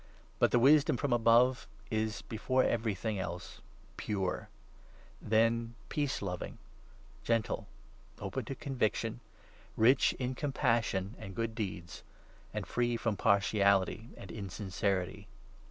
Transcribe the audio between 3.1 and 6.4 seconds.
17 else, pure; then peace